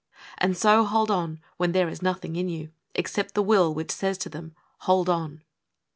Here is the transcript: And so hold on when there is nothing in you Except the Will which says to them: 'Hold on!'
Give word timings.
And 0.39 0.57
so 0.57 0.83
hold 0.83 1.11
on 1.11 1.39
when 1.57 1.73
there 1.73 1.87
is 1.87 2.01
nothing 2.01 2.35
in 2.35 2.49
you 2.49 2.71
Except 2.95 3.35
the 3.35 3.43
Will 3.43 3.71
which 3.71 3.91
says 3.91 4.17
to 4.17 4.29
them: 4.29 4.55
'Hold 4.79 5.09
on!' 5.09 5.43